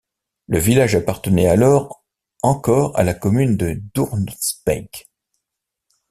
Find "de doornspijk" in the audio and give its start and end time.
3.55-5.11